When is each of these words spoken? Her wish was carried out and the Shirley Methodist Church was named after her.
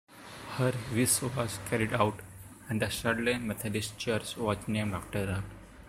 Her 0.57 0.73
wish 0.95 1.21
was 1.21 1.59
carried 1.69 1.93
out 1.93 2.21
and 2.67 2.81
the 2.81 2.89
Shirley 2.89 3.37
Methodist 3.37 3.99
Church 3.99 4.35
was 4.35 4.57
named 4.67 4.95
after 4.95 5.27
her. 5.27 5.43